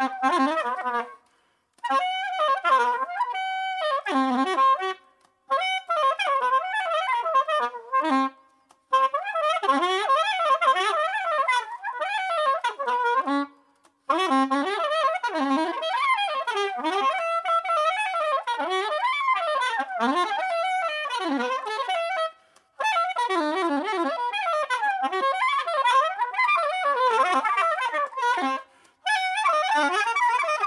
Ha 0.00 0.06
ha 0.22 0.30
ha 0.40 0.54
ha 0.64 0.74
ha! 0.96 1.06